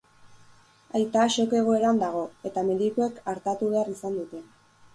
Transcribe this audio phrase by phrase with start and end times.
[0.99, 4.45] Aita shock egoeran dago eta medikuek artatu behar izan dute.